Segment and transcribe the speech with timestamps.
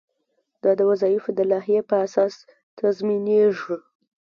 [0.63, 2.33] دا د وظایفو د لایحې په اساس
[2.77, 3.75] تنظیمیږي.